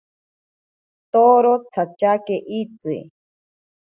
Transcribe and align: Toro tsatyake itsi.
Toro 1.11 1.53
tsatyake 1.71 2.35
itsi. 2.59 2.95